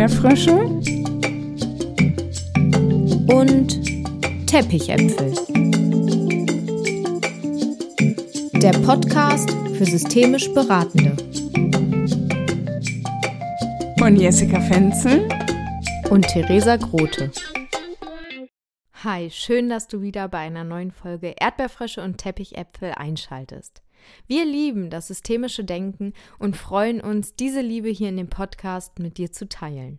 [0.00, 0.54] Erdbeerfrösche
[3.34, 5.34] und Teppichäpfel.
[8.62, 11.14] Der Podcast für systemisch Beratende.
[13.98, 15.28] Von Jessica Fenzel
[16.08, 17.30] und Theresa Grote.
[19.04, 23.82] Hi, schön, dass du wieder bei einer neuen Folge Erdbeerfrösche und Teppichäpfel einschaltest.
[24.26, 29.18] Wir lieben das systemische Denken und freuen uns, diese Liebe hier in dem Podcast mit
[29.18, 29.98] dir zu teilen.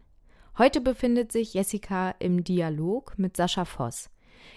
[0.57, 4.09] Heute befindet sich Jessica im Dialog mit Sascha Voss.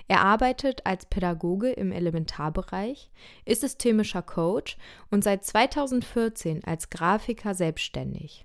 [0.09, 3.11] Er arbeitet als Pädagoge im Elementarbereich,
[3.45, 4.77] ist systemischer Coach
[5.11, 8.45] und seit 2014 als Grafiker selbstständig.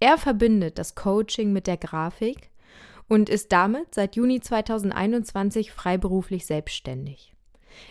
[0.00, 2.50] Er verbindet das Coaching mit der Grafik
[3.08, 7.31] und ist damit seit Juni 2021 freiberuflich selbstständig.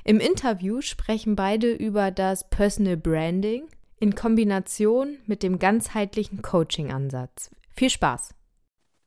[0.04, 3.68] Im Interview sprechen beide über das Personal Branding
[4.00, 7.52] in Kombination mit dem ganzheitlichen Coaching-Ansatz.
[7.76, 8.34] Viel Spaß!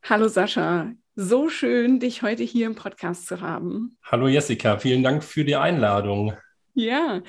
[0.05, 3.97] Hallo Sascha, so schön, dich heute hier im Podcast zu haben.
[4.05, 6.35] Hallo Jessica, vielen Dank für die Einladung.
[6.75, 7.23] Ja,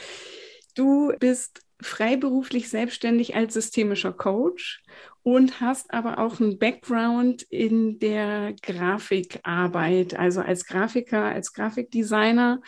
[0.76, 4.84] du bist freiberuflich selbstständig als systemischer Coach
[5.24, 12.62] und hast aber auch einen Background in der Grafikarbeit, also als Grafiker, als Grafikdesigner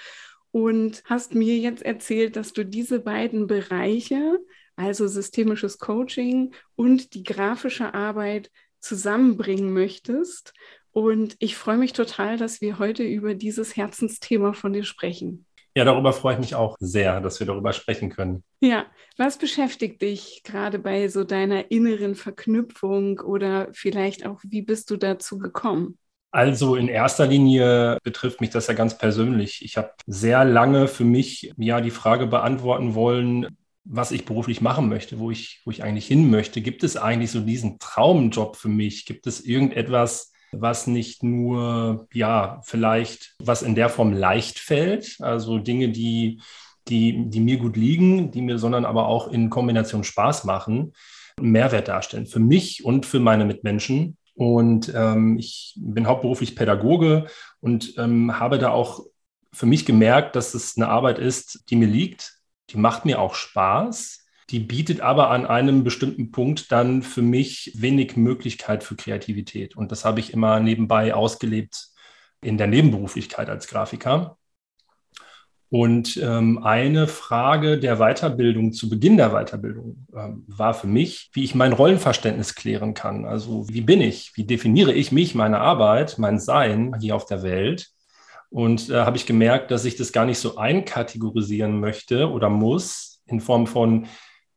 [0.52, 4.40] und hast mir jetzt erzählt, dass du diese beiden Bereiche,
[4.76, 10.53] also systemisches Coaching und die grafische Arbeit, zusammenbringen möchtest.
[10.92, 15.45] Und ich freue mich total, dass wir heute über dieses Herzensthema von dir sprechen.
[15.75, 18.44] Ja, darüber freue ich mich auch sehr, dass wir darüber sprechen können.
[18.62, 24.90] Ja, was beschäftigt dich gerade bei so deiner inneren Verknüpfung oder vielleicht auch, wie bist
[24.90, 26.00] du dazu gekommen?
[26.31, 29.64] Also in erster Linie betrifft mich das ja ganz persönlich.
[29.64, 34.89] Ich habe sehr lange für mich ja die Frage beantworten wollen, was ich beruflich machen
[34.89, 36.61] möchte, wo ich, wo ich eigentlich hin möchte.
[36.61, 39.06] Gibt es eigentlich so diesen Traumjob für mich?
[39.06, 45.57] Gibt es irgendetwas, was nicht nur, ja, vielleicht, was in der Form leicht fällt, also
[45.59, 46.41] Dinge, die,
[46.88, 50.94] die, die mir gut liegen, die mir, sondern aber auch in Kombination Spaß machen,
[51.40, 54.16] Mehrwert darstellen für mich und für meine Mitmenschen.
[54.38, 57.25] Und ähm, ich bin hauptberuflich Pädagoge
[57.59, 59.03] und ähm, habe da auch
[59.52, 62.38] für mich gemerkt, dass es eine Arbeit ist, die mir liegt.
[62.70, 64.28] Die macht mir auch Spaß.
[64.52, 69.76] Die bietet aber an einem bestimmten Punkt dann für mich wenig Möglichkeit für Kreativität.
[69.76, 71.88] Und das habe ich immer nebenbei ausgelebt
[72.40, 74.38] in der Nebenberuflichkeit als Grafiker.
[75.69, 81.44] Und ähm, eine Frage der Weiterbildung zu Beginn der Weiterbildung ähm, war für mich, wie
[81.44, 83.25] ich mein Rollenverständnis klären kann.
[83.25, 84.31] Also wie bin ich?
[84.35, 87.89] Wie definiere ich mich, meine Arbeit, mein Sein hier auf der Welt?
[88.50, 92.49] Und da äh, habe ich gemerkt, dass ich das gar nicht so einkategorisieren möchte oder
[92.49, 94.07] muss in Form von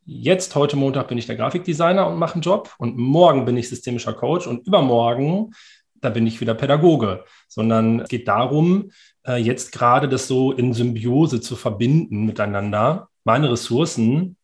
[0.06, 3.68] jetzt, heute Montag bin ich der Grafikdesigner und mache einen Job und morgen bin ich
[3.68, 5.52] systemischer Coach und übermorgen
[6.00, 8.90] da bin ich wieder Pädagoge, sondern es geht darum,
[9.26, 14.36] äh, jetzt gerade das so in Symbiose zu verbinden miteinander, meine Ressourcen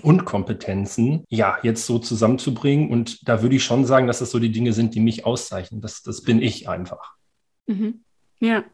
[0.00, 2.90] und Kompetenzen, ja, jetzt so zusammenzubringen.
[2.90, 5.80] Und da würde ich schon sagen, dass das so die Dinge sind, die mich auszeichnen.
[5.80, 7.14] Das, das bin ich einfach.
[7.66, 8.02] Mhm.
[8.40, 8.64] Ja,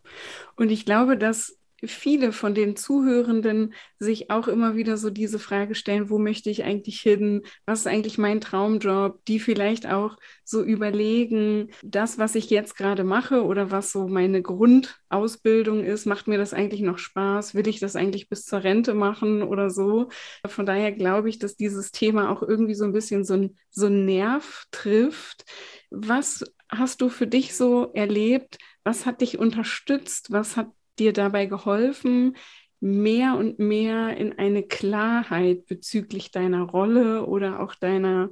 [0.56, 5.74] und ich glaube, dass viele von den Zuhörenden sich auch immer wieder so diese Frage
[5.74, 7.42] stellen, wo möchte ich eigentlich hin?
[7.66, 9.24] Was ist eigentlich mein Traumjob?
[9.26, 14.42] Die vielleicht auch so überlegen, das, was ich jetzt gerade mache oder was so meine
[14.42, 17.54] Grundausbildung ist, macht mir das eigentlich noch Spaß?
[17.54, 20.08] Will ich das eigentlich bis zur Rente machen oder so?
[20.46, 23.88] Von daher glaube ich, dass dieses Thema auch irgendwie so ein bisschen so ein, so
[23.88, 25.44] Nerv trifft.
[25.90, 28.58] Was hast du für dich so erlebt?
[28.84, 30.32] Was hat dich unterstützt?
[30.32, 30.68] Was hat
[30.98, 32.36] dir dabei geholfen,
[32.80, 38.30] mehr und mehr in eine Klarheit bezüglich deiner Rolle oder auch deiner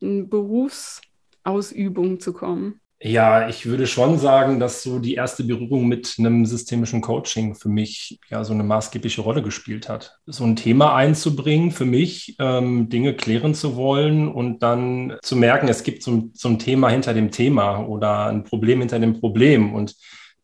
[0.00, 2.80] hm, Berufsausübung zu kommen?
[2.98, 7.68] Ja, ich würde schon sagen, dass so die erste Berührung mit einem systemischen Coaching für
[7.68, 10.18] mich ja so eine maßgebliche Rolle gespielt hat.
[10.24, 15.68] So ein Thema einzubringen für mich, ähm, Dinge klären zu wollen und dann zu merken,
[15.68, 19.74] es gibt so, so ein Thema hinter dem Thema oder ein Problem hinter dem Problem.
[19.74, 19.94] Und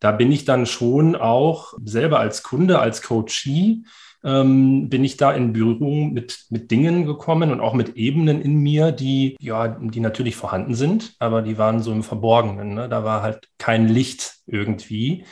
[0.03, 3.83] da bin ich dann schon auch selber als Kunde, als Coachee,
[4.21, 8.57] ähm, bin ich da in Berührung mit, mit Dingen gekommen und auch mit Ebenen in
[8.57, 12.73] mir, die, ja, die natürlich vorhanden sind, aber die waren so im Verborgenen.
[12.73, 12.89] Ne?
[12.89, 15.23] Da war halt kein Licht irgendwie.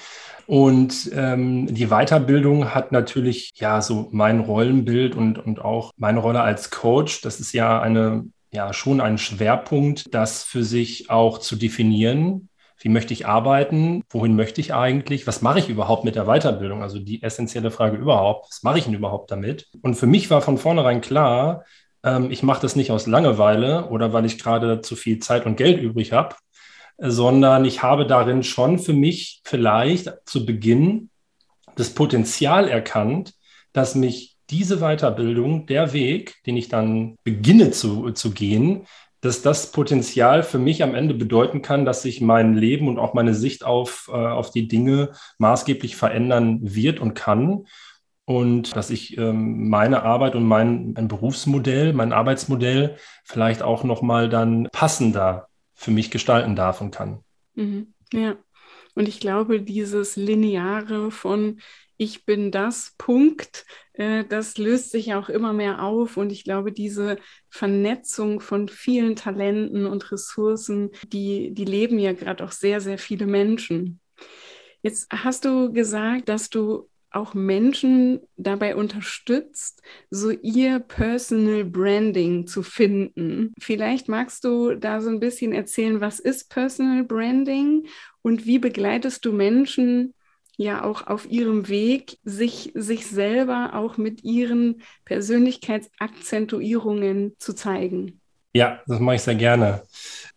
[0.48, 6.42] Und ähm, die Weiterbildung hat natürlich ja so mein Rollenbild und, und auch meine Rolle
[6.42, 7.22] als Coach.
[7.22, 12.48] Das ist ja eine, ja, schon ein Schwerpunkt, das für sich auch zu definieren,
[12.82, 16.82] wie möchte ich arbeiten, wohin möchte ich eigentlich, was mache ich überhaupt mit der Weiterbildung,
[16.82, 19.68] also die essentielle Frage überhaupt, was mache ich denn überhaupt damit?
[19.82, 21.64] Und für mich war von vornherein klar,
[22.04, 25.58] ähm, ich mache das nicht aus Langeweile oder weil ich gerade zu viel Zeit und
[25.58, 26.36] Geld übrig habe,
[26.98, 31.10] sondern ich habe darin schon für mich vielleicht zu Beginn
[31.76, 33.34] das Potenzial erkannt,
[33.74, 38.86] dass mich diese Weiterbildung, der Weg, den ich dann beginne zu, zu gehen,
[39.22, 43.14] dass das Potenzial für mich am Ende bedeuten kann, dass sich mein Leben und auch
[43.14, 47.66] meine Sicht auf, äh, auf die Dinge maßgeblich verändern wird und kann.
[48.26, 54.30] Und dass ich ähm, meine Arbeit und mein, mein Berufsmodell, mein Arbeitsmodell vielleicht auch nochmal
[54.30, 57.20] dann passender für mich gestalten darf und kann.
[57.56, 57.94] Mhm.
[58.14, 58.36] Ja,
[58.96, 61.60] und ich glaube, dieses Lineare von
[62.02, 63.64] ich bin das Punkt,
[63.94, 66.18] äh, das löst sich auch immer mehr auf.
[66.18, 67.18] Und ich glaube, diese
[67.48, 73.28] Vernetzung von vielen Talenten und Ressourcen, die, die leben ja gerade auch sehr, sehr viele
[73.28, 74.00] Menschen.
[74.82, 82.64] Jetzt hast du gesagt, dass du auch Menschen dabei unterstützt, so ihr Personal Branding zu
[82.64, 83.54] finden.
[83.60, 87.86] Vielleicht magst du da so ein bisschen erzählen, was ist Personal Branding
[88.24, 90.16] und wie begleitest du Menschen
[90.62, 98.22] ja auch auf ihrem Weg, sich, sich selber auch mit ihren Persönlichkeitsakzentuierungen zu zeigen.
[98.54, 99.84] Ja, das mache ich sehr gerne.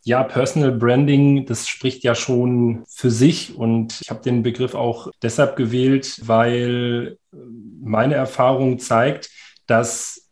[0.04, 5.10] Ja, Personal Branding, das spricht ja schon für sich und ich habe den Begriff auch
[5.22, 9.30] deshalb gewählt, weil meine Erfahrung zeigt,
[9.66, 10.30] dass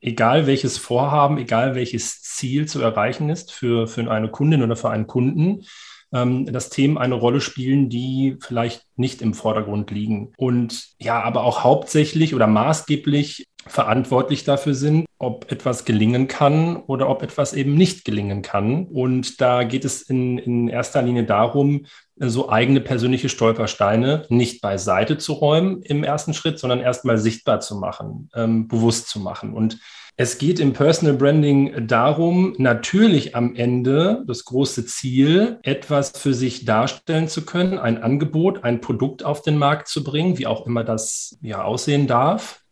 [0.00, 4.90] egal welches Vorhaben, egal welches Ziel zu erreichen ist für, für eine Kundin oder für
[4.90, 5.66] einen Kunden,
[6.12, 10.32] ähm, dass Themen eine Rolle spielen, die vielleicht nicht im Vordergrund liegen.
[10.36, 17.08] Und ja, aber auch hauptsächlich oder maßgeblich verantwortlich dafür sind, ob etwas gelingen kann oder
[17.10, 18.86] ob etwas eben nicht gelingen kann.
[18.86, 21.86] Und da geht es in, in erster Linie darum,
[22.16, 27.76] so eigene persönliche Stolpersteine nicht beiseite zu räumen im ersten Schritt, sondern erstmal sichtbar zu
[27.76, 29.52] machen, ähm, bewusst zu machen.
[29.52, 29.78] Und
[30.16, 36.64] es geht im Personal Branding darum, natürlich am Ende das große Ziel, etwas für sich
[36.64, 40.84] darstellen zu können, ein Angebot, ein Produkt auf den Markt zu bringen, wie auch immer
[40.84, 42.62] das ja aussehen darf.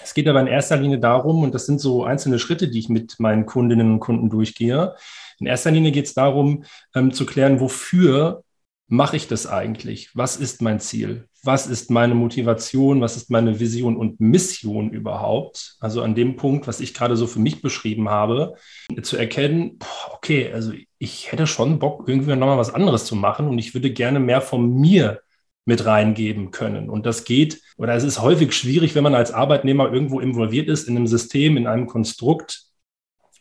[0.00, 2.88] Es geht aber in erster Linie darum, und das sind so einzelne Schritte, die ich
[2.88, 4.94] mit meinen Kundinnen und Kunden durchgehe.
[5.40, 6.64] In erster Linie geht es darum,
[6.94, 8.44] ähm, zu klären, wofür
[8.86, 10.10] mache ich das eigentlich?
[10.14, 11.27] Was ist mein Ziel?
[11.44, 13.00] Was ist meine Motivation?
[13.00, 15.76] Was ist meine Vision und Mission überhaupt?
[15.80, 18.54] Also an dem Punkt, was ich gerade so für mich beschrieben habe,
[19.02, 19.78] zu erkennen,
[20.12, 23.92] okay, also ich hätte schon Bock, irgendwie nochmal was anderes zu machen und ich würde
[23.92, 25.20] gerne mehr von mir
[25.64, 26.88] mit reingeben können.
[26.88, 30.88] Und das geht, oder es ist häufig schwierig, wenn man als Arbeitnehmer irgendwo involviert ist
[30.88, 32.64] in einem System, in einem Konstrukt,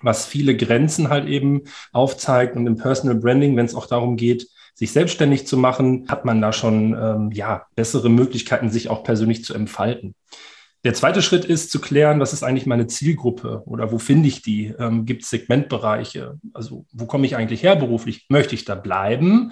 [0.01, 1.63] was viele Grenzen halt eben
[1.93, 2.55] aufzeigt.
[2.55, 4.47] Und im Personal Branding, wenn es auch darum geht,
[4.77, 9.43] sich selbstständig zu machen, hat man da schon ähm, ja, bessere Möglichkeiten, sich auch persönlich
[9.43, 10.13] zu entfalten.
[10.83, 14.43] Der zweite Schritt ist zu klären, was ist eigentlich meine Zielgruppe oder wo finde ich
[14.43, 14.67] die?
[14.77, 16.37] Ähm, Gibt es Segmentbereiche?
[16.53, 18.27] Also wo komme ich eigentlich her beruflich?
[18.29, 19.51] Möchte ich da bleiben?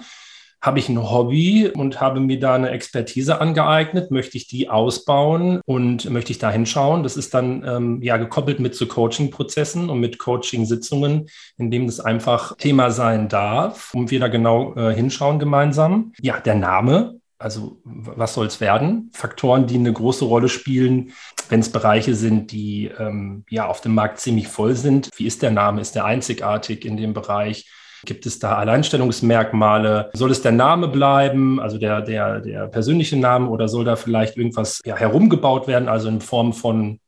[0.66, 5.60] Habe ich ein Hobby und habe mir da eine Expertise angeeignet, möchte ich die ausbauen
[5.64, 7.04] und möchte ich da hinschauen.
[7.04, 12.00] Das ist dann ähm, ja gekoppelt mit so Coaching-Prozessen und mit Coaching-Sitzungen, in dem das
[12.00, 16.12] einfach Thema sein darf und wir da genau äh, hinschauen gemeinsam.
[16.20, 19.10] Ja, der Name, also was soll es werden?
[19.14, 21.12] Faktoren, die eine große Rolle spielen,
[21.48, 25.10] wenn es Bereiche sind, die ähm, ja auf dem Markt ziemlich voll sind.
[25.16, 25.80] Wie ist der Name?
[25.80, 27.70] Ist der einzigartig in dem Bereich?
[28.06, 30.10] Gibt es da Alleinstellungsmerkmale?
[30.14, 34.36] Soll es der Name bleiben, also der, der, der persönliche Name, oder soll da vielleicht
[34.38, 37.00] irgendwas ja, herumgebaut werden, also in Form von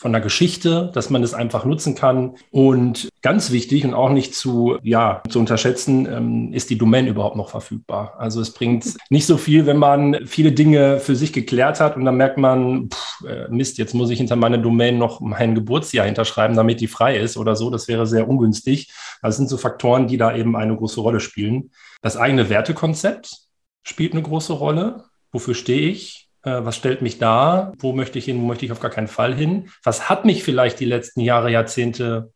[0.00, 2.36] von der Geschichte, dass man es einfach nutzen kann.
[2.50, 7.36] Und ganz wichtig und auch nicht zu, ja, zu unterschätzen, ähm, ist die Domain überhaupt
[7.36, 8.14] noch verfügbar.
[8.16, 12.06] Also es bringt nicht so viel, wenn man viele Dinge für sich geklärt hat und
[12.06, 16.06] dann merkt man, pff, äh, Mist, jetzt muss ich hinter meiner Domain noch mein Geburtsjahr
[16.06, 17.68] hinterschreiben, damit die frei ist oder so.
[17.68, 18.90] Das wäre sehr ungünstig.
[19.20, 21.72] Es sind so Faktoren, die da eben eine große Rolle spielen.
[22.00, 23.36] Das eigene Wertekonzept
[23.82, 25.04] spielt eine große Rolle.
[25.30, 26.29] Wofür stehe ich?
[26.42, 27.72] Äh, was stellt mich da?
[27.78, 28.40] Wo möchte ich hin?
[28.40, 29.70] Wo möchte ich auf gar keinen Fall hin?
[29.84, 32.32] Was hat mich vielleicht die letzten Jahre, Jahrzehnte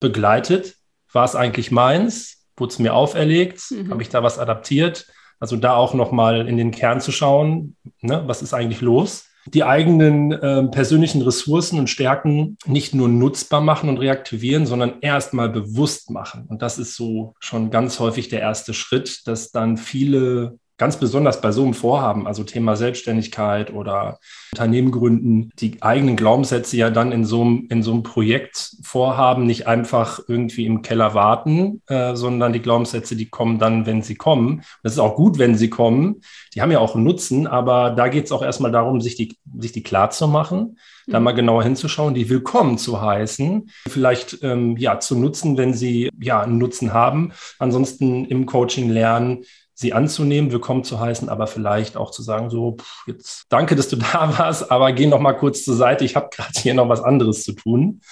[0.00, 0.76] begleitet?
[1.12, 2.46] War es eigentlich meins?
[2.56, 3.70] Wurde es mir auferlegt?
[3.70, 3.90] Mhm.
[3.90, 5.06] Habe ich da was adaptiert?
[5.40, 8.22] Also da auch nochmal in den Kern zu schauen, ne?
[8.26, 9.24] was ist eigentlich los?
[9.46, 15.48] Die eigenen äh, persönlichen Ressourcen und Stärken nicht nur nutzbar machen und reaktivieren, sondern erstmal
[15.48, 16.44] bewusst machen.
[16.46, 21.42] Und das ist so schon ganz häufig der erste Schritt, dass dann viele ganz besonders
[21.42, 24.18] bei so einem Vorhaben, also Thema Selbstständigkeit oder
[24.52, 29.66] Unternehmen gründen, die eigenen Glaubenssätze ja dann in so einem, in so einem Projektvorhaben nicht
[29.66, 34.62] einfach irgendwie im Keller warten, äh, sondern die Glaubenssätze, die kommen dann, wenn sie kommen.
[34.82, 36.22] Das ist auch gut, wenn sie kommen.
[36.54, 39.36] Die haben ja auch einen Nutzen, aber da geht es auch erstmal darum, sich die,
[39.58, 41.12] sich die klar zu machen, mhm.
[41.12, 46.08] da mal genauer hinzuschauen, die willkommen zu heißen, vielleicht ähm, ja zu nutzen, wenn sie
[46.18, 47.32] ja einen Nutzen haben.
[47.58, 49.44] Ansonsten im Coaching lernen,
[49.80, 53.88] sie anzunehmen, willkommen zu heißen, aber vielleicht auch zu sagen, so, pff, jetzt danke, dass
[53.88, 56.90] du da warst, aber geh noch mal kurz zur Seite, ich habe gerade hier noch
[56.90, 58.02] was anderes zu tun.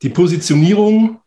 [0.00, 1.20] Die Positionierung,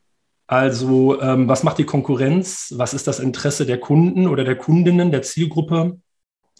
[0.47, 5.11] also ähm, was macht die Konkurrenz, was ist das Interesse der Kunden oder der Kundinnen,
[5.11, 5.99] der Zielgruppe?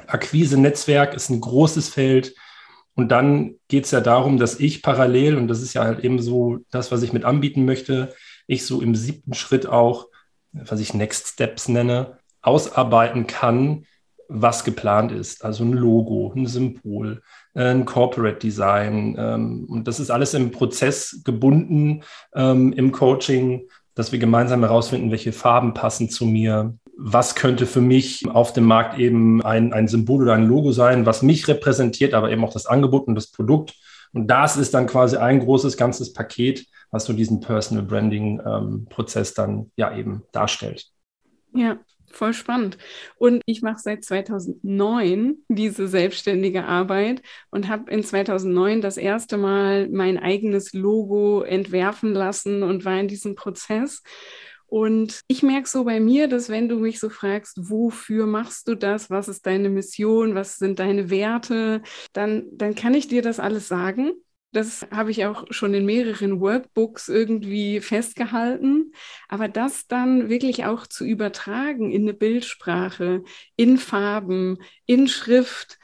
[0.06, 2.36] Akquise, Netzwerk ist ein großes Feld.
[2.94, 6.22] Und dann geht es ja darum, dass ich parallel, und das ist ja halt eben
[6.22, 8.14] so das, was ich mit anbieten möchte,
[8.46, 10.08] ich so im siebten Schritt auch,
[10.52, 13.86] was ich Next Steps nenne, ausarbeiten kann,
[14.34, 15.44] was geplant ist.
[15.44, 17.22] Also ein Logo, ein Symbol,
[17.54, 19.16] ein Corporate Design.
[19.18, 25.12] Ähm, und das ist alles im Prozess gebunden ähm, im Coaching, dass wir gemeinsam herausfinden,
[25.12, 26.74] welche Farben passen zu mir.
[26.98, 31.06] Was könnte für mich auf dem Markt eben ein, ein Symbol oder ein Logo sein,
[31.06, 33.76] was mich repräsentiert, aber eben auch das Angebot und das Produkt.
[34.14, 38.86] Und das ist dann quasi ein großes ganzes Paket, was so diesen Personal Branding ähm,
[38.90, 40.86] Prozess dann ja eben darstellt.
[41.54, 41.78] Ja,
[42.16, 42.78] voll spannend.
[43.18, 49.90] Und ich mache seit 2009 diese selbstständige Arbeit und habe in 2009 das erste Mal
[49.90, 54.04] mein eigenes Logo entwerfen lassen und war in diesem Prozess.
[54.72, 58.76] Und ich merke so bei mir, dass wenn du mich so fragst, wofür machst du
[58.76, 61.82] das, was ist deine Mission, was sind deine Werte,
[62.14, 64.14] dann, dann kann ich dir das alles sagen.
[64.54, 68.92] Das habe ich auch schon in mehreren Workbooks irgendwie festgehalten.
[69.30, 73.24] Aber das dann wirklich auch zu übertragen in eine Bildsprache,
[73.56, 75.80] in Farben, in Schrift,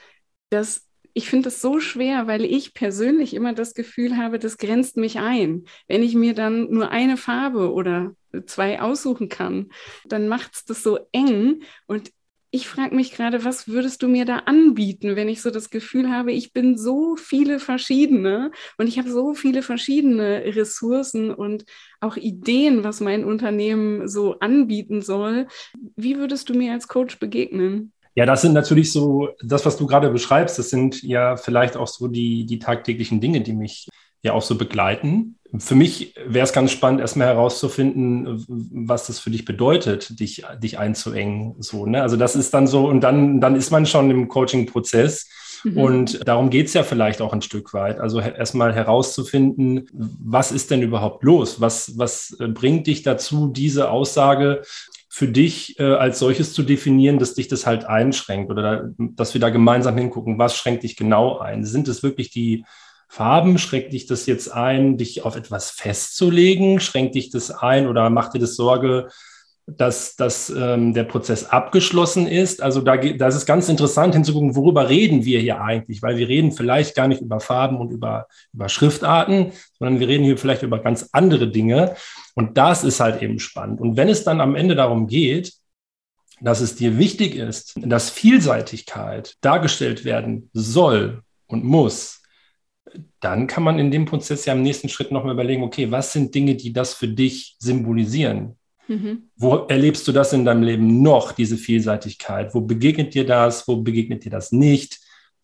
[0.50, 0.84] das
[1.14, 5.18] ich finde es so schwer, weil ich persönlich immer das Gefühl habe, das grenzt mich
[5.18, 5.64] ein.
[5.88, 8.14] Wenn ich mir dann nur eine Farbe oder
[8.46, 9.70] zwei aussuchen kann,
[10.04, 12.12] dann macht es das so eng und
[12.50, 16.10] ich frage mich gerade, was würdest du mir da anbieten, wenn ich so das Gefühl
[16.10, 21.64] habe, ich bin so viele verschiedene und ich habe so viele verschiedene Ressourcen und
[22.00, 25.46] auch Ideen, was mein Unternehmen so anbieten soll.
[25.96, 27.92] Wie würdest du mir als Coach begegnen?
[28.14, 31.86] Ja, das sind natürlich so, das, was du gerade beschreibst, das sind ja vielleicht auch
[31.86, 33.88] so die, die tagtäglichen Dinge, die mich
[34.22, 35.38] ja auch so begleiten.
[35.58, 40.78] Für mich wäre es ganz spannend, erstmal herauszufinden, was das für dich bedeutet, dich, dich
[40.78, 41.54] einzuengen.
[41.58, 42.02] So, ne?
[42.02, 45.28] Also das ist dann so, und dann, dann ist man schon im Coaching-Prozess.
[45.64, 45.78] Mhm.
[45.78, 47.98] Und darum geht es ja vielleicht auch ein Stück weit.
[47.98, 51.60] Also erstmal herauszufinden, was ist denn überhaupt los?
[51.60, 54.62] Was, was bringt dich dazu, diese Aussage
[55.08, 59.34] für dich äh, als solches zu definieren, dass dich das halt einschränkt oder da, dass
[59.34, 61.64] wir da gemeinsam hingucken, was schränkt dich genau ein?
[61.64, 62.64] Sind es wirklich die
[63.08, 63.58] Farben?
[63.58, 66.78] Schränkt dich das jetzt ein, dich auf etwas festzulegen?
[66.78, 69.08] Schränkt dich das ein oder macht dir das Sorge,
[69.66, 72.62] dass, dass ähm, der Prozess abgeschlossen ist?
[72.62, 76.02] Also da, da ist es ganz interessant hinzugucken, worüber reden wir hier eigentlich?
[76.02, 80.24] Weil wir reden vielleicht gar nicht über Farben und über, über Schriftarten, sondern wir reden
[80.24, 81.96] hier vielleicht über ganz andere Dinge.
[82.34, 83.80] Und das ist halt eben spannend.
[83.80, 85.54] Und wenn es dann am Ende darum geht,
[86.40, 92.17] dass es dir wichtig ist, dass Vielseitigkeit dargestellt werden soll und muss,
[93.20, 96.34] dann kann man in dem Prozess ja im nächsten Schritt nochmal überlegen, okay, was sind
[96.34, 98.56] Dinge, die das für dich symbolisieren?
[98.86, 99.30] Mhm.
[99.36, 102.54] Wo erlebst du das in deinem Leben noch, diese Vielseitigkeit?
[102.54, 103.68] Wo begegnet dir das?
[103.68, 105.00] Wo begegnet dir das nicht?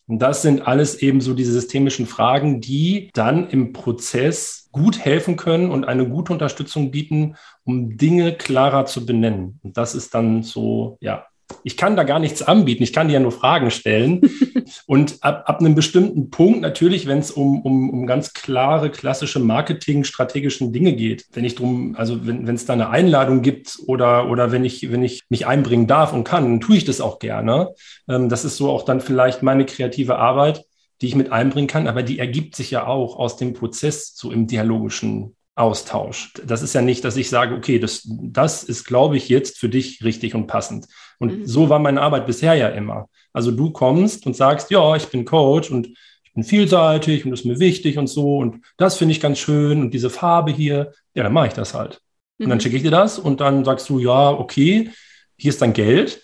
[0.07, 5.35] Und das sind alles eben so diese systemischen Fragen, die dann im Prozess gut helfen
[5.35, 9.59] können und eine gute Unterstützung bieten, um Dinge klarer zu benennen.
[9.63, 11.25] Und das ist dann so, ja,
[11.63, 14.21] ich kann da gar nichts anbieten, ich kann dir ja nur Fragen stellen.
[14.87, 19.39] und ab, ab einem bestimmten Punkt natürlich, wenn es um, um, um ganz klare, klassische
[19.39, 24.51] Marketing-strategischen Dinge geht, wenn ich drum, also wenn es da eine Einladung gibt oder, oder
[24.51, 27.73] wenn ich, wenn ich mich einbringen darf und kann, dann tue ich das auch gerne.
[28.07, 30.65] Ähm, das ist so auch dann vielleicht meine kreative Arbeit,
[31.01, 34.31] die ich mit einbringen kann, aber die ergibt sich ja auch aus dem Prozess so
[34.31, 36.33] im dialogischen Austausch.
[36.45, 39.69] Das ist ja nicht, dass ich sage, okay, das, das ist, glaube ich, jetzt für
[39.69, 40.87] dich richtig und passend.
[41.19, 41.45] Und mhm.
[41.45, 43.09] so war meine Arbeit bisher ja immer.
[43.33, 45.87] Also du kommst und sagst, ja, ich bin Coach und
[46.23, 49.39] ich bin vielseitig und das ist mir wichtig und so und das finde ich ganz
[49.39, 52.01] schön und diese Farbe hier, ja, dann mache ich das halt.
[52.37, 52.45] Mhm.
[52.45, 52.61] Und dann mhm.
[52.61, 54.91] schicke ich dir das und dann sagst du, ja, okay,
[55.37, 56.21] hier ist dein Geld.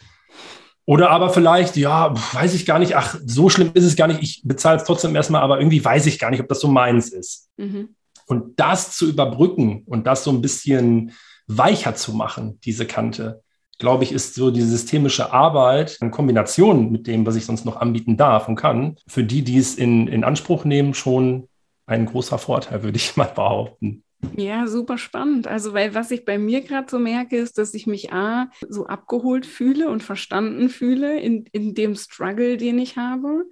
[0.85, 4.21] Oder aber vielleicht, ja, weiß ich gar nicht, ach, so schlimm ist es gar nicht,
[4.21, 7.09] ich bezahle es trotzdem erstmal, aber irgendwie weiß ich gar nicht, ob das so meins
[7.09, 7.49] ist.
[7.57, 7.95] Mhm.
[8.25, 11.11] Und das zu überbrücken und das so ein bisschen
[11.47, 13.43] weicher zu machen, diese Kante,
[13.81, 17.75] glaube ich, ist so die systemische Arbeit in Kombination mit dem, was ich sonst noch
[17.75, 21.49] anbieten darf und kann, für die, die es in, in Anspruch nehmen, schon
[21.87, 24.03] ein großer Vorteil, würde ich mal behaupten.
[24.37, 25.47] Ja, super spannend.
[25.47, 28.85] Also, weil was ich bei mir gerade so merke, ist, dass ich mich A, so
[28.85, 33.45] abgeholt fühle und verstanden fühle in, in dem Struggle, den ich habe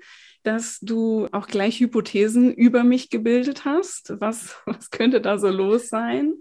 [0.44, 4.14] dass du auch gleich Hypothesen über mich gebildet hast.
[4.20, 6.36] Was, was könnte da so los sein?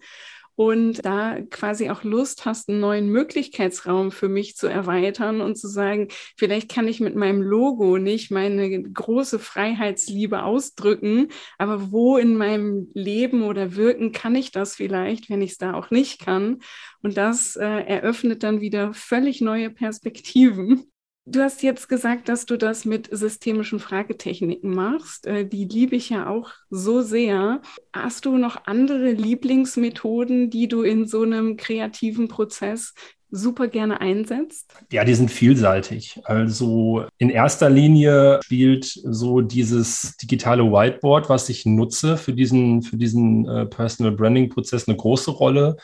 [0.58, 5.68] Und da quasi auch Lust hast, einen neuen Möglichkeitsraum für mich zu erweitern und zu
[5.68, 12.34] sagen, vielleicht kann ich mit meinem Logo nicht meine große Freiheitsliebe ausdrücken, aber wo in
[12.34, 16.58] meinem Leben oder Wirken kann ich das vielleicht, wenn ich es da auch nicht kann?
[17.02, 20.90] Und das äh, eröffnet dann wieder völlig neue Perspektiven.
[21.30, 25.26] Du hast jetzt gesagt, dass du das mit systemischen Fragetechniken machst.
[25.26, 27.60] Äh, die liebe ich ja auch so sehr.
[27.92, 32.94] Hast du noch andere Lieblingsmethoden, die du in so einem kreativen Prozess
[33.30, 34.72] super gerne einsetzt?
[34.90, 36.18] Ja, die sind vielseitig.
[36.24, 42.96] Also in erster Linie spielt so dieses digitale Whiteboard, was ich nutze für diesen, für
[42.96, 45.76] diesen äh, Personal Branding Prozess eine große Rolle.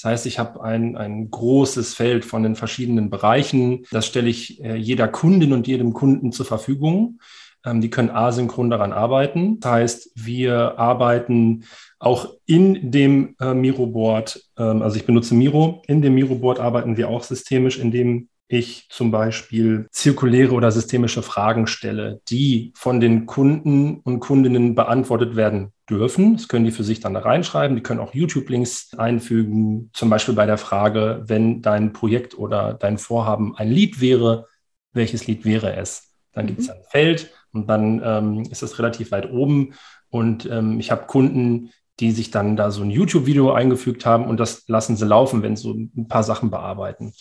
[0.00, 3.84] Das heißt, ich habe ein, ein großes Feld von den verschiedenen Bereichen.
[3.90, 7.20] Das stelle ich äh, jeder Kundin und jedem Kunden zur Verfügung.
[7.66, 9.60] Ähm, die können asynchron daran arbeiten.
[9.60, 11.64] Das heißt, wir arbeiten
[11.98, 17.10] auch in dem äh, Miro-Board, ähm, also ich benutze Miro, in dem Miro-Board arbeiten wir
[17.10, 24.00] auch systemisch, indem ich zum Beispiel zirkuläre oder systemische Fragen stelle, die von den Kunden
[24.00, 26.36] und Kundinnen beantwortet werden dürfen.
[26.36, 27.76] Das können die für sich dann da reinschreiben.
[27.76, 32.96] Die können auch YouTube-Links einfügen, zum Beispiel bei der Frage, wenn dein Projekt oder dein
[32.96, 34.46] Vorhaben ein Lied wäre,
[34.92, 36.14] welches Lied wäre es?
[36.32, 36.48] Dann mhm.
[36.48, 39.74] gibt es ein Feld und dann ähm, ist das relativ weit oben.
[40.08, 41.70] Und ähm, ich habe Kunden,
[42.00, 45.56] die sich dann da so ein YouTube-Video eingefügt haben und das lassen sie laufen, wenn
[45.56, 47.12] sie so ein paar Sachen bearbeiten.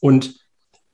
[0.00, 0.34] Und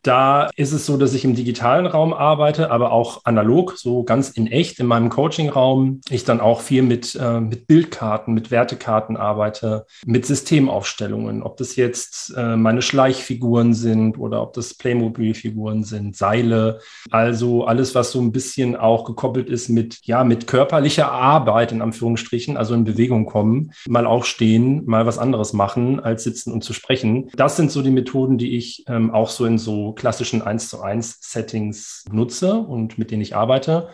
[0.02, 4.30] da ist es so, dass ich im digitalen Raum arbeite, aber auch analog, so ganz
[4.30, 6.00] in echt in meinem Coaching-Raum.
[6.10, 11.76] Ich dann auch viel mit, äh, mit Bildkarten, mit Wertekarten arbeite, mit Systemaufstellungen, ob das
[11.76, 16.80] jetzt äh, meine Schleichfiguren sind oder ob das Playmobil-Figuren sind, Seile.
[17.10, 21.82] Also alles, was so ein bisschen auch gekoppelt ist mit, ja, mit körperlicher Arbeit in
[21.82, 26.72] Anführungsstrichen, also in Bewegung kommen, mal aufstehen, mal was anderes machen, als sitzen und zu
[26.72, 27.30] sprechen.
[27.34, 30.82] Das sind so die Methoden, die ich ähm, auch so in so klassischen 1 zu
[30.82, 33.90] 1 Settings nutze und mit denen ich arbeite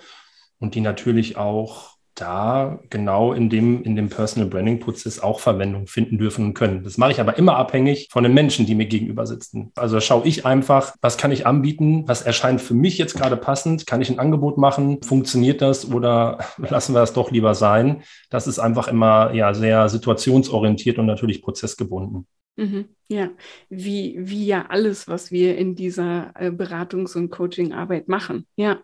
[0.59, 5.87] und die natürlich auch da genau in dem, in dem Personal Branding Prozess auch Verwendung
[5.87, 6.85] finden dürfen und können.
[6.85, 9.72] Das mache ich aber immer abhängig von den Menschen, die mir gegenüber sitzen.
[9.74, 12.04] Also schaue ich einfach, was kann ich anbieten?
[12.07, 13.87] Was erscheint für mich jetzt gerade passend?
[13.87, 15.02] Kann ich ein Angebot machen?
[15.02, 18.02] Funktioniert das oder lassen wir das doch lieber sein?
[18.30, 22.26] Das ist einfach immer ja sehr situationsorientiert und natürlich prozessgebunden.
[22.57, 23.31] Mhm, ja,
[23.69, 28.47] wie, wie ja alles, was wir in dieser äh, Beratungs- und Coachingarbeit machen.
[28.55, 28.81] Ja,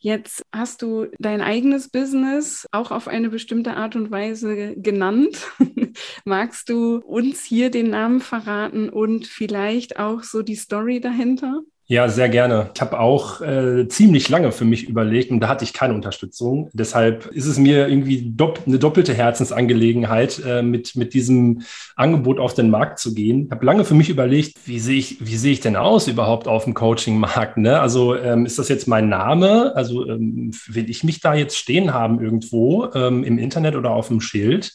[0.00, 5.46] jetzt hast du dein eigenes Business auch auf eine bestimmte Art und Weise genannt.
[6.24, 11.60] Magst du uns hier den Namen verraten und vielleicht auch so die Story dahinter?
[11.88, 12.70] Ja, sehr gerne.
[12.74, 16.68] Ich habe auch äh, ziemlich lange für mich überlegt und da hatte ich keine Unterstützung.
[16.72, 21.62] Deshalb ist es mir irgendwie dopp eine doppelte Herzensangelegenheit, äh, mit, mit diesem
[21.94, 23.44] Angebot auf den Markt zu gehen.
[23.44, 26.48] Ich habe lange für mich überlegt, wie sehe ich, wie sehe ich denn aus überhaupt
[26.48, 27.56] auf dem Coaching-Markt?
[27.56, 27.78] Ne?
[27.78, 29.72] Also ähm, ist das jetzt mein Name?
[29.76, 34.08] Also ähm, will ich mich da jetzt stehen haben irgendwo ähm, im Internet oder auf
[34.08, 34.72] dem Schild?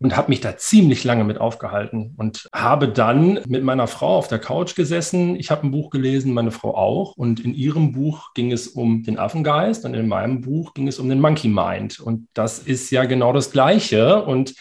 [0.00, 4.28] Und habe mich da ziemlich lange mit aufgehalten und habe dann mit meiner Frau auf
[4.28, 5.34] der Couch gesessen.
[5.36, 7.16] Ich habe ein Buch gelesen, meine Frau auch.
[7.16, 11.00] Und in ihrem Buch ging es um den Affengeist und in meinem Buch ging es
[11.00, 11.98] um den Monkey Mind.
[11.98, 14.22] Und das ist ja genau das Gleiche.
[14.24, 14.54] Und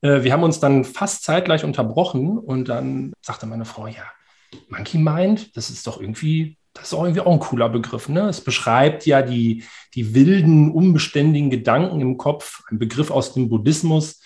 [0.00, 4.04] äh, wir haben uns dann fast zeitgleich unterbrochen und dann sagte meine Frau, ja,
[4.70, 8.08] Monkey Mind, das ist doch irgendwie das ist auch irgendwie auch ein cooler Begriff.
[8.08, 8.28] Ne?
[8.28, 14.20] Es beschreibt ja die, die wilden, unbeständigen Gedanken im Kopf, ein Begriff aus dem Buddhismus,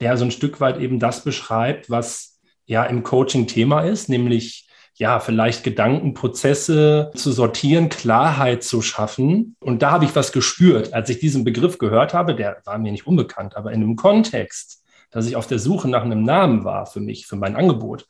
[0.00, 4.66] der so ein Stück weit eben das beschreibt, was ja im Coaching Thema ist, nämlich
[4.98, 9.54] ja, vielleicht Gedankenprozesse zu sortieren, Klarheit zu schaffen.
[9.60, 12.92] Und da habe ich was gespürt, als ich diesen Begriff gehört habe, der war mir
[12.92, 16.86] nicht unbekannt, aber in einem Kontext, dass ich auf der Suche nach einem Namen war
[16.86, 18.06] für mich, für mein Angebot,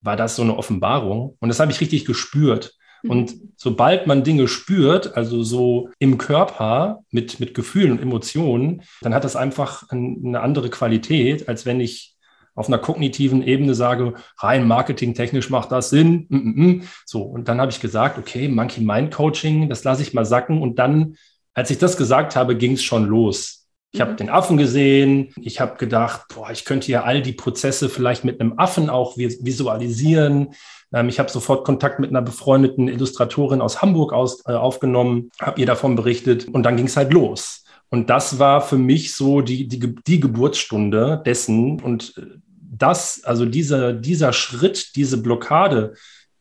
[0.00, 1.36] war das so eine Offenbarung.
[1.38, 2.76] Und das habe ich richtig gespürt.
[3.02, 3.52] Und mhm.
[3.56, 9.24] sobald man Dinge spürt, also so im Körper mit, mit Gefühlen und Emotionen, dann hat
[9.24, 12.16] das einfach eine andere Qualität, als wenn ich
[12.54, 16.26] auf einer kognitiven Ebene sage, rein marketingtechnisch macht das Sinn.
[16.28, 16.82] Mm, mm, mm.
[17.06, 20.60] So, und dann habe ich gesagt, okay, Monkey Mind Coaching, das lasse ich mal sacken.
[20.60, 21.16] Und dann,
[21.54, 23.68] als ich das gesagt habe, ging es schon los.
[23.92, 24.16] Ich habe mhm.
[24.16, 25.32] den Affen gesehen.
[25.40, 29.16] Ich habe gedacht, boah, ich könnte ja all die Prozesse vielleicht mit einem Affen auch
[29.16, 30.54] visualisieren
[30.92, 35.60] Ähm, ich habe sofort Kontakt mit einer befreundeten Illustratorin aus Hamburg aus, äh, aufgenommen, habe
[35.60, 37.64] ihr davon berichtet und dann ging es halt los.
[37.88, 41.80] Und das war für mich so die, die, die Geburtsstunde dessen.
[41.80, 42.22] Und äh,
[42.56, 45.94] das, also dieser, dieser Schritt, diese Blockade,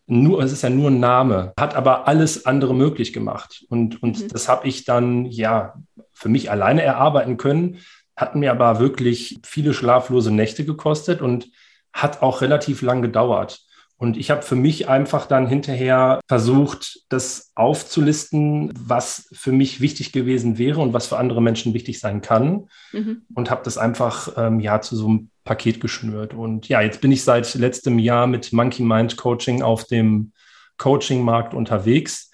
[0.06, 3.66] nur, es ist ja nur ein Name, hat aber alles andere möglich gemacht.
[3.70, 4.28] Und, und mhm.
[4.30, 5.76] das habe ich dann ja
[6.12, 7.78] für mich alleine erarbeiten können,
[8.16, 11.50] hat mir aber wirklich viele schlaflose Nächte gekostet und
[11.94, 13.62] hat auch relativ lang gedauert.
[14.00, 20.14] Und ich habe für mich einfach dann hinterher versucht, das aufzulisten, was für mich wichtig
[20.14, 22.70] gewesen wäre und was für andere Menschen wichtig sein kann.
[22.94, 23.24] Mhm.
[23.36, 26.34] Und habe das einfach ähm, ja zu so einem Paket geschnürt.
[26.34, 30.32] Und ja, jetzt bin ich seit letztem Jahr mit Monkey Mind Coaching auf dem
[30.78, 32.32] Coaching-Markt unterwegs.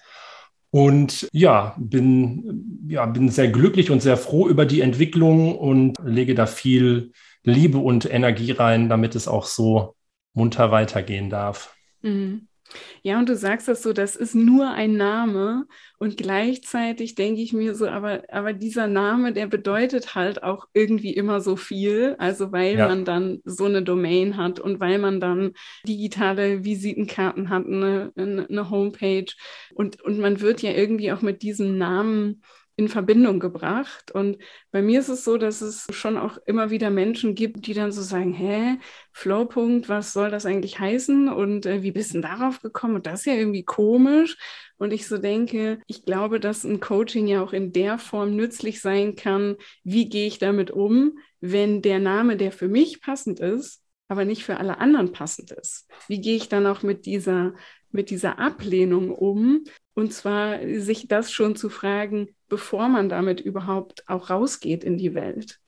[0.70, 6.36] Und ja, bin, ja, bin sehr glücklich und sehr froh über die Entwicklung und lege
[6.36, 7.10] da viel
[7.42, 9.95] Liebe und Energie rein, damit es auch so
[10.36, 11.74] munter weitergehen darf.
[12.02, 12.48] Mhm.
[13.02, 15.66] Ja, und du sagst das so, das ist nur ein Name
[15.98, 21.14] und gleichzeitig denke ich mir so, aber, aber dieser Name, der bedeutet halt auch irgendwie
[21.14, 22.88] immer so viel, also weil ja.
[22.88, 25.52] man dann so eine Domain hat und weil man dann
[25.86, 29.32] digitale Visitenkarten hat, eine, eine Homepage
[29.74, 32.42] und, und man wird ja irgendwie auch mit diesem Namen
[32.76, 34.10] in Verbindung gebracht.
[34.10, 34.36] Und
[34.70, 37.90] bei mir ist es so, dass es schon auch immer wieder Menschen gibt, die dann
[37.90, 38.78] so sagen, hä,
[39.12, 41.28] Flowpunkt, was soll das eigentlich heißen?
[41.30, 42.96] Und äh, wie bist du darauf gekommen?
[42.96, 44.36] Und das ist ja irgendwie komisch.
[44.76, 48.82] Und ich so denke, ich glaube, dass ein Coaching ja auch in der Form nützlich
[48.82, 49.56] sein kann.
[49.82, 54.44] Wie gehe ich damit um, wenn der Name, der für mich passend ist, aber nicht
[54.44, 55.88] für alle anderen passend ist?
[56.08, 57.54] Wie gehe ich dann auch mit dieser
[57.90, 59.64] mit dieser Ablehnung um?
[59.96, 65.14] Und zwar sich das schon zu fragen, bevor man damit überhaupt auch rausgeht in die
[65.14, 65.58] Welt.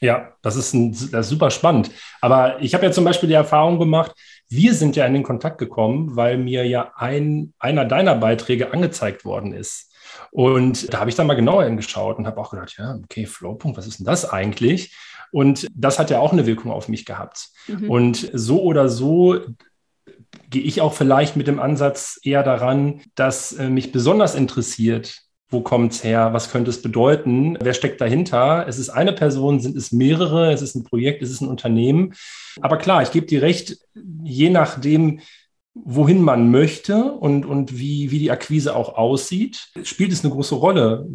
[0.00, 1.90] Ja, das ist, ein, das ist super spannend.
[2.20, 4.12] Aber ich habe ja zum Beispiel die Erfahrung gemacht,
[4.48, 9.24] wir sind ja in den Kontakt gekommen, weil mir ja ein, einer deiner Beiträge angezeigt
[9.24, 9.92] worden ist.
[10.30, 13.76] Und da habe ich dann mal genauer hingeschaut und habe auch gedacht, ja, okay, Flowpunkt,
[13.76, 14.94] was ist denn das eigentlich?
[15.32, 17.48] Und das hat ja auch eine Wirkung auf mich gehabt.
[17.66, 17.90] Mhm.
[17.90, 19.40] Und so oder so
[20.50, 25.60] gehe ich auch vielleicht mit dem Ansatz eher daran, dass äh, mich besonders interessiert, wo
[25.60, 26.32] kommt es her?
[26.32, 27.56] Was könnte es bedeuten?
[27.60, 28.66] Wer steckt dahinter?
[28.66, 30.52] Es ist eine Person, sind es mehrere?
[30.52, 32.14] Es ist ein Projekt, es ist ein Unternehmen.
[32.60, 33.78] Aber klar, ich gebe dir recht,
[34.22, 35.20] je nachdem,
[35.74, 40.54] wohin man möchte und, und wie, wie die Akquise auch aussieht, spielt es eine große
[40.54, 41.06] Rolle.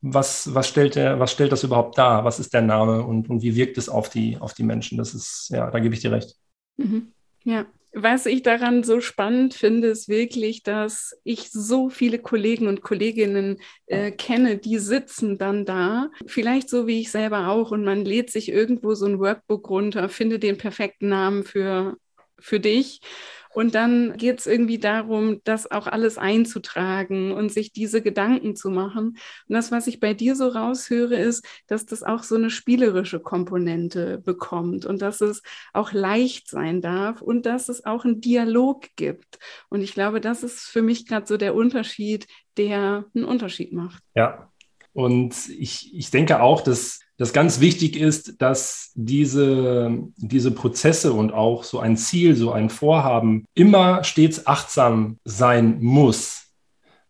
[0.00, 2.24] Was, was, stellt der, was stellt das überhaupt dar?
[2.24, 4.98] Was ist der Name und, und wie wirkt es auf die, auf die Menschen?
[4.98, 6.36] Das ist, ja, da gebe ich dir recht.
[6.76, 7.08] Mhm.
[7.44, 7.66] Ja,
[7.98, 13.58] was ich daran so spannend finde, ist wirklich, dass ich so viele Kollegen und Kolleginnen
[13.86, 18.30] äh, kenne, die sitzen dann da, vielleicht so wie ich selber auch, und man lädt
[18.30, 21.96] sich irgendwo so ein Workbook runter, finde den perfekten Namen für,
[22.38, 23.00] für dich
[23.56, 28.68] und dann geht es irgendwie darum, das auch alles einzutragen und sich diese Gedanken zu
[28.68, 29.16] machen.
[29.48, 33.18] Und das, was ich bei dir so raushöre, ist, dass das auch so eine spielerische
[33.18, 35.42] Komponente bekommt und dass es
[35.72, 39.38] auch leicht sein darf und dass es auch einen Dialog gibt.
[39.70, 42.26] Und ich glaube, das ist für mich gerade so der Unterschied,
[42.58, 44.02] der einen Unterschied macht.
[44.14, 44.52] Ja,
[44.92, 51.32] und ich, ich denke auch, dass das ganz wichtig ist, dass diese, diese Prozesse und
[51.32, 56.45] auch so ein Ziel, so ein Vorhaben immer stets achtsam sein muss.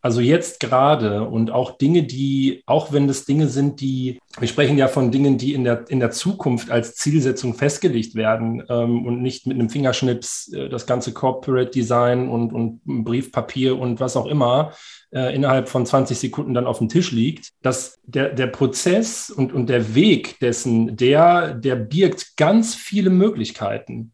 [0.02, 4.78] Also jetzt gerade und auch Dinge, die, auch wenn das Dinge sind, die, wir sprechen
[4.78, 9.20] ja von Dingen, die in der, in der Zukunft als Zielsetzung festgelegt werden ähm, und
[9.20, 14.26] nicht mit einem Fingerschnips äh, das ganze Corporate Design und, und Briefpapier und was auch
[14.26, 14.72] immer
[15.12, 19.52] äh, innerhalb von 20 Sekunden dann auf dem Tisch liegt, dass der, der Prozess und,
[19.52, 24.12] und der Weg dessen, der, der birgt ganz viele Möglichkeiten.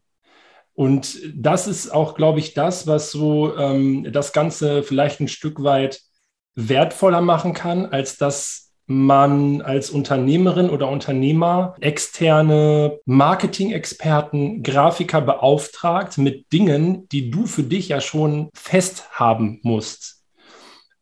[0.73, 5.63] Und das ist auch, glaube ich, das, was so ähm, das Ganze vielleicht ein Stück
[5.63, 6.01] weit
[6.55, 16.51] wertvoller machen kann, als dass man als Unternehmerin oder Unternehmer externe Marketing-Experten, Grafiker beauftragt mit
[16.51, 20.22] Dingen, die du für dich ja schon fest haben musst.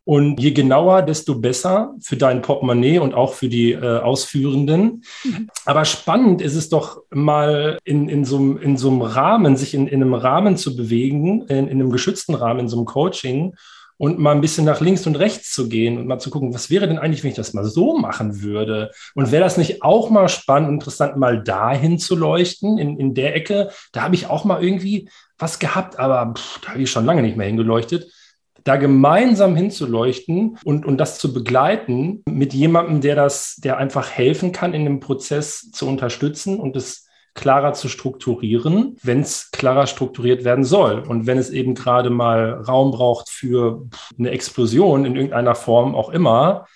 [0.03, 5.03] Und je genauer, desto besser für dein Portemonnaie und auch für die äh, Ausführenden.
[5.23, 5.49] Mhm.
[5.65, 9.85] Aber spannend ist es doch mal in, in, so, in so einem Rahmen, sich in,
[9.85, 13.53] in einem Rahmen zu bewegen, in, in einem geschützten Rahmen, in so einem Coaching
[13.97, 16.71] und mal ein bisschen nach links und rechts zu gehen und mal zu gucken, was
[16.71, 18.89] wäre denn eigentlich, wenn ich das mal so machen würde?
[19.13, 23.13] Und wäre das nicht auch mal spannend und interessant, mal dahin zu leuchten, in, in
[23.13, 23.69] der Ecke?
[23.91, 27.21] Da habe ich auch mal irgendwie was gehabt, aber pff, da habe ich schon lange
[27.21, 28.11] nicht mehr hingeleuchtet
[28.63, 34.51] da gemeinsam hinzuleuchten und, und das zu begleiten mit jemandem, der das, der einfach helfen
[34.51, 40.43] kann, in dem Prozess zu unterstützen und es klarer zu strukturieren, wenn es klarer strukturiert
[40.43, 40.99] werden soll.
[40.99, 43.87] Und wenn es eben gerade mal Raum braucht für
[44.19, 46.67] eine Explosion in irgendeiner Form auch immer,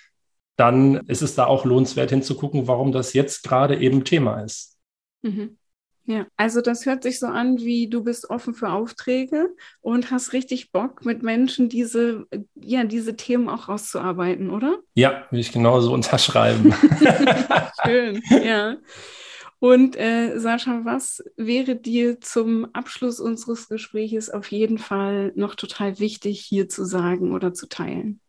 [0.56, 4.78] dann ist es da auch lohnenswert hinzugucken, warum das jetzt gerade eben Thema ist.
[5.22, 5.58] Mhm.
[6.06, 9.48] Ja, also das hört sich so an, wie du bist offen für Aufträge
[9.80, 14.78] und hast richtig Bock, mit Menschen diese, ja, diese Themen auch rauszuarbeiten, oder?
[14.94, 16.72] Ja, will ich genauso unterschreiben.
[17.84, 18.76] Schön, ja.
[19.58, 25.98] Und äh, Sascha, was wäre dir zum Abschluss unseres Gespräches auf jeden Fall noch total
[25.98, 28.20] wichtig hier zu sagen oder zu teilen?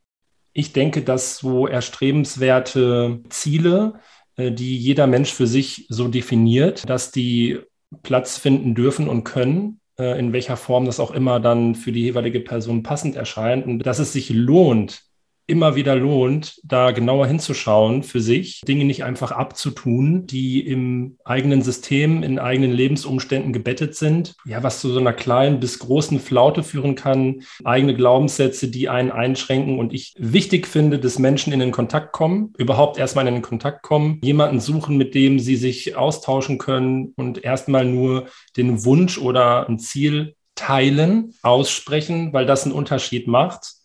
[0.54, 4.00] Ich denke, dass so erstrebenswerte Ziele,
[4.38, 7.60] die jeder Mensch für sich so definiert, dass die
[8.04, 12.02] Platz finden dürfen und können, äh, in welcher Form das auch immer dann für die
[12.02, 13.66] jeweilige Person passend erscheint.
[13.66, 15.02] Und dass es sich lohnt,
[15.48, 21.62] immer wieder lohnt, da genauer hinzuschauen für sich, Dinge nicht einfach abzutun, die im eigenen
[21.62, 24.36] System, in eigenen Lebensumständen gebettet sind.
[24.46, 29.10] Ja, was zu so einer kleinen bis großen Flaute führen kann, eigene Glaubenssätze, die einen
[29.12, 29.80] einschränken.
[29.80, 33.84] Und ich wichtig finde, dass Menschen in den Kontakt kommen, überhaupt erstmal in den Kontakt
[33.84, 39.68] kommen, jemanden suchen, mit dem sie sich austauschen können und erstmal nur den Wunsch oder
[39.70, 43.77] ein Ziel teilen, aussprechen, weil das einen Unterschied macht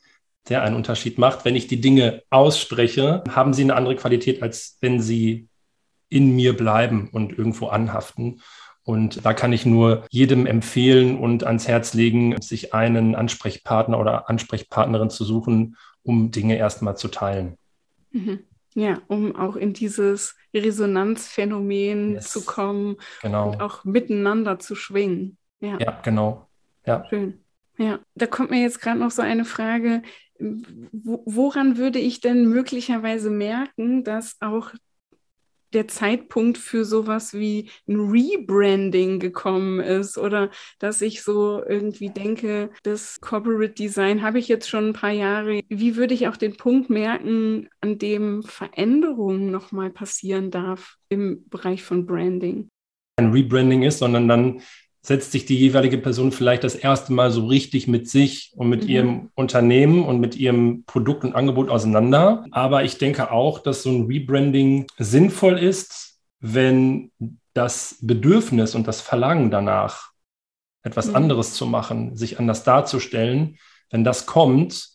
[0.49, 1.45] der einen Unterschied macht.
[1.45, 5.49] Wenn ich die Dinge ausspreche, haben sie eine andere Qualität, als wenn sie
[6.09, 8.41] in mir bleiben und irgendwo anhaften.
[8.85, 14.29] Und da kann ich nur jedem empfehlen und ans Herz legen, sich einen Ansprechpartner oder
[14.29, 17.57] Ansprechpartnerin zu suchen, um Dinge erstmal zu teilen.
[18.11, 18.41] Mhm.
[18.75, 22.33] Ja, um auch in dieses Resonanzphänomen yes.
[22.33, 23.51] zu kommen genau.
[23.51, 25.37] und auch miteinander zu schwingen.
[25.61, 26.49] Ja, ja genau.
[26.87, 27.05] Ja.
[27.09, 27.39] Schön.
[27.79, 30.03] Ja, da kommt mir jetzt gerade noch so eine Frage,
[30.39, 34.73] woran würde ich denn möglicherweise merken, dass auch
[35.73, 42.71] der Zeitpunkt für sowas wie ein Rebranding gekommen ist oder dass ich so irgendwie denke,
[42.83, 45.61] das Corporate Design habe ich jetzt schon ein paar Jahre.
[45.69, 51.83] Wie würde ich auch den Punkt merken, an dem Veränderung nochmal passieren darf im Bereich
[51.83, 52.69] von Branding?
[53.17, 54.63] Ein Rebranding ist, sondern dann
[55.03, 58.85] setzt sich die jeweilige Person vielleicht das erste Mal so richtig mit sich und mit
[58.85, 58.89] mhm.
[58.89, 62.47] ihrem Unternehmen und mit ihrem Produkt und Angebot auseinander.
[62.53, 67.11] Aber ich denke auch, dass so ein Rebranding sinnvoll ist, wenn
[67.53, 70.13] das Bedürfnis und das Verlangen danach,
[70.85, 71.17] etwas mhm.
[71.17, 73.59] anderes zu machen, sich anders darzustellen,
[73.91, 74.89] wenn das kommt,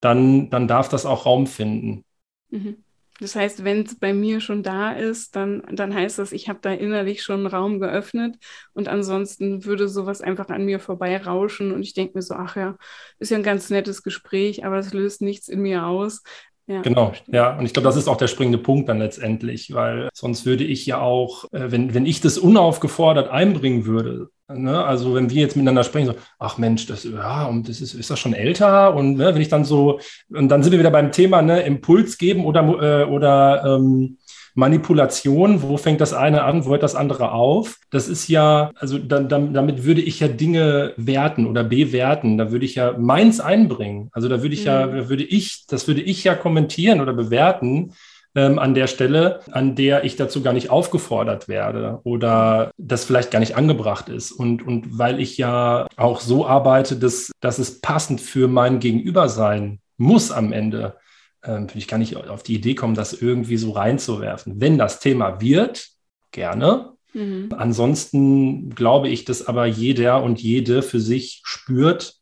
[0.00, 2.04] dann, dann darf das auch Raum finden.
[2.50, 2.82] Mhm.
[3.20, 6.60] Das heißt, wenn es bei mir schon da ist, dann, dann heißt das, ich habe
[6.62, 8.36] da innerlich schon einen Raum geöffnet
[8.72, 12.76] und ansonsten würde sowas einfach an mir vorbeirauschen und ich denke mir so, ach ja,
[13.18, 16.22] ist ja ein ganz nettes Gespräch, aber es löst nichts in mir aus.
[16.66, 17.58] Ja, genau, ja.
[17.58, 20.86] Und ich glaube, das ist auch der springende Punkt dann letztendlich, weil sonst würde ich
[20.86, 25.56] ja auch, äh, wenn, wenn ich das unaufgefordert einbringen würde, ne, also wenn wir jetzt
[25.56, 28.94] miteinander sprechen, so, ach Mensch, das, ja, und das ist, ist das schon älter?
[28.94, 32.18] Und ne, wenn ich dann so, und dann sind wir wieder beim Thema, ne, Impuls
[32.18, 34.18] geben oder, äh, oder ähm,
[34.54, 37.78] Manipulation, wo fängt das eine an, wo hört das andere auf?
[37.90, 42.36] Das ist ja, also da, damit würde ich ja Dinge werten oder bewerten.
[42.36, 44.10] Da würde ich ja meins einbringen.
[44.12, 44.66] Also da würde ich mhm.
[44.66, 47.92] ja, da würde ich, das würde ich ja kommentieren oder bewerten.
[48.36, 53.32] Ähm, an der Stelle, an der ich dazu gar nicht aufgefordert werde oder das vielleicht
[53.32, 54.30] gar nicht angebracht ist.
[54.30, 59.28] Und, und weil ich ja auch so arbeite, dass, dass es passend für mein Gegenüber
[59.28, 60.96] sein muss am Ende,
[61.42, 64.60] ähm, ich gar nicht auf die Idee kommen, das irgendwie so reinzuwerfen.
[64.60, 65.88] Wenn das Thema wird,
[66.30, 66.92] gerne.
[67.12, 67.48] Mhm.
[67.56, 72.14] Ansonsten glaube ich, dass aber jeder und jede für sich spürt,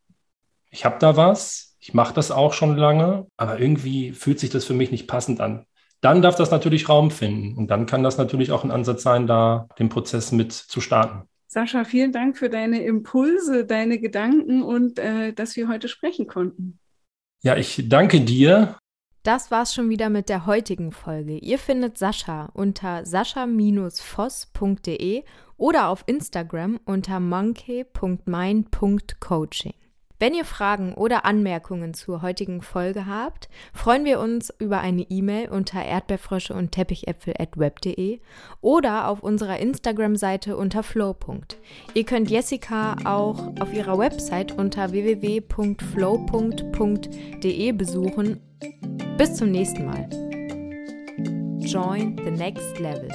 [0.71, 4.65] ich habe da was, ich mache das auch schon lange, aber irgendwie fühlt sich das
[4.65, 5.67] für mich nicht passend an.
[6.01, 9.27] Dann darf das natürlich Raum finden und dann kann das natürlich auch ein Ansatz sein,
[9.27, 11.29] da den Prozess mit zu starten.
[11.47, 16.79] Sascha, vielen Dank für deine Impulse, deine Gedanken und äh, dass wir heute sprechen konnten.
[17.43, 18.77] Ja, ich danke dir
[19.29, 21.37] das war's schon wieder mit der heutigen Folge.
[21.37, 25.23] Ihr findet Sascha unter sascha-voss.de
[25.59, 29.75] oder auf Instagram unter monkey.mind.coaching.
[30.21, 35.49] Wenn ihr Fragen oder Anmerkungen zur heutigen Folge habt, freuen wir uns über eine E-Mail
[35.49, 38.19] unter erdbeerfrösche und teppichäpfel@web.de
[38.61, 41.15] oder auf unserer Instagram-Seite unter flow.
[41.95, 45.43] Ihr könnt Jessica auch auf ihrer Website unter www.flow.de
[47.73, 48.41] besuchen.
[49.17, 50.09] Bis zum nächsten Mal.
[51.61, 53.09] Join the next level.